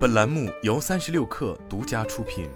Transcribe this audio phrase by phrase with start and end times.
[0.00, 2.48] 本栏目由三十六氪独家出品。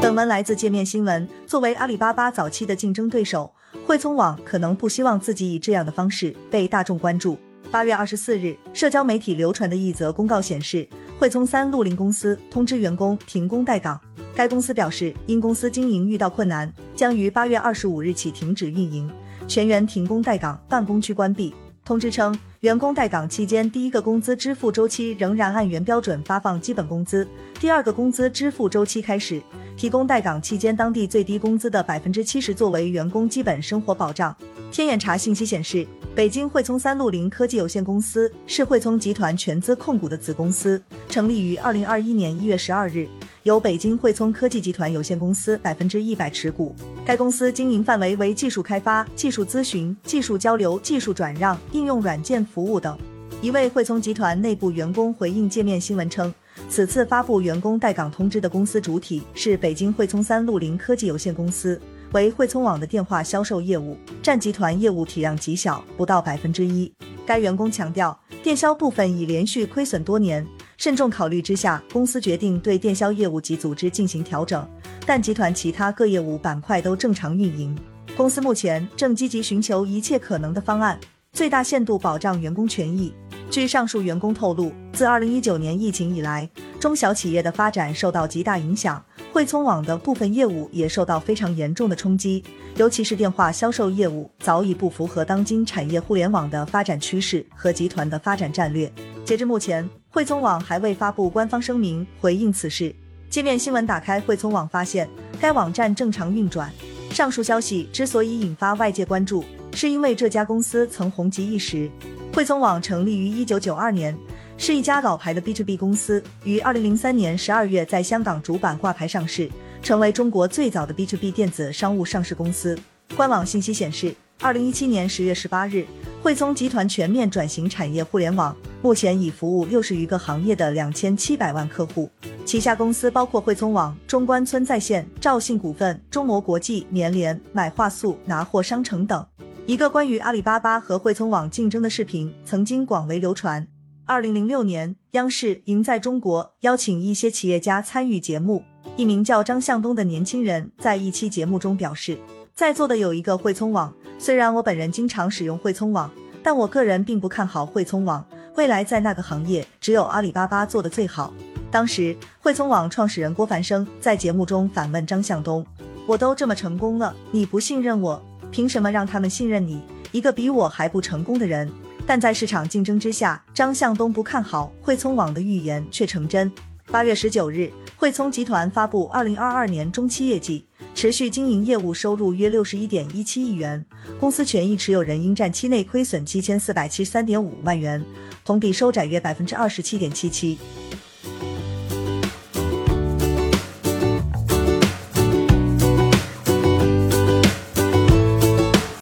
[0.00, 1.28] 本文来自界面新闻。
[1.46, 3.52] 作为阿里巴巴早期的竞争对手，
[3.86, 7.38] 汇聪网可能不希望自己以这样的方式被大众关注。
[7.70, 14.00] 八月二十四日，社交媒体流传的一则公告显示，汇聪三陆林公司通知员工停工待岗。
[14.34, 19.12] 该公司表示，因公司经营遇到困难，将于八月二十五日起停止运营，
[19.46, 21.54] 全员停工待岗，办公区关闭。
[21.84, 27.28] 通知称，员工待岗期间，第一个工资支付周期仍然按原标准发放基本工资，
[27.60, 29.42] 第二个工资支付周期开始
[29.76, 34.34] 提供待岗期间当地最低工资的百分之七十作为员工基本生活保障。
[34.72, 43.06] 天眼查信息显示，北京汇聪三六零科技有限公司是汇聪集团全资控股的子公司，成立于二零二一年一月十二日。
[43.44, 46.74] 由北京汇聪科技集团有限公司百分之一百持股。
[47.04, 52.98] 该公司经营范围为技术开发、技术咨询、技术交流、技术转让、应用软件服务等。
[53.42, 56.32] 一位汇聪集团内部员工回应界面新闻称，
[56.70, 61.78] 此次发布员工待岗通知的公司主体是北京汇聪三六零科技有限公司，
[62.12, 66.90] 为汇聪网的电话销售业务，占集团业务体量极小，不到百分之一。
[67.26, 70.46] 该员工强调，电销部分已连续亏损多年。
[70.76, 74.68] 慎重考虑之下，公司决定对电销业务及组织进行调整，
[75.06, 77.76] 但集团其他各业务板块都正常运营。
[78.16, 80.98] 公司目前正积极寻求一切可能的方案，
[81.32, 83.14] 最大限度保障员工权益。
[83.50, 86.48] 据上述员工透露，自2019年疫情以来，
[86.84, 92.44] 中小企业的发展受到极大影响，汇聪网的部分业务也受到非常严重的冲击，
[92.76, 98.92] 尤其是电话销售业务早已不符合当今产业互联网的发展趋势和集团的发展战略。
[99.24, 102.94] 截至目前，汇聪网还未发布官方声明回应此事。
[103.30, 105.08] 界面新闻打开汇聪网，发现
[105.40, 106.70] 该网站正常运转。
[107.12, 111.90] 上述消息之所以引发外界关注，是因为这家公司曾红极一时。
[112.34, 114.14] 汇聪网成立于一九九二年，
[114.56, 119.50] 是一家老牌的 B to B 公司，于二零零三年十二月在香港主板挂牌上市，
[119.82, 122.78] 成为中国最早的 B to B 电子商务上市公司。
[123.16, 125.84] 官网信息显示，二零一七年十月十八日。
[126.22, 132.10] 汇聪集团全面转型产业互联网，目前已服务六十余个行业的两千七百万客户。
[132.46, 139.22] 旗下公司包括汇聪网、中关村在线、兆信股份、中摩国际、绵联、买话速、拿货商城等。
[139.66, 143.66] 一个关于阿里巴巴和汇聪网竞争的视频曾经广为流传。
[144.06, 148.62] 二零零六年，央视《赢在中国》邀请一些企业家参与节目。
[148.98, 152.18] 一名叫张向东的年轻人在一期节目中表示。
[152.54, 156.10] 在座的有一个汇聪网，虽然我本人经常使用汇聪网，
[156.42, 158.22] 但我个人并不看好汇聪网。
[158.56, 161.32] 未来在那个行业，只有阿里巴巴做的最好。
[161.70, 165.64] 当时，汇聪网创始人郭凡生在节目中反问张向东
[166.06, 169.80] ：“我都这么成功了，你不信任我，凭什么让他们信任你？
[170.12, 171.72] 一个比我还不成功的人。”
[172.06, 176.52] 但在市场竞争之下，张向东不看好汇聪网的预言却成真。
[176.90, 180.66] 八月十九日，汇聪集团发布二零二二年中期业绩。
[180.94, 183.84] 持续经营业务收入约六十一点一七亿元，
[184.20, 188.04] 公司权益持有人应占期内亏损七千四百七十三点五万元，
[188.44, 190.56] 同比收窄约百分之二十七点七七。